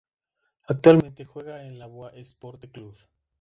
[0.67, 2.97] Actualmente juega en el Boa Esporte Clube.